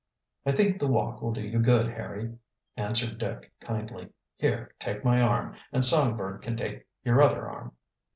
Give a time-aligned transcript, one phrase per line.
[0.47, 2.35] "I think the walk will do you good, Harry,"
[2.75, 4.09] answered Dick kindly.
[4.39, 7.73] "Here, take my arm, and Songbird can take your other arm."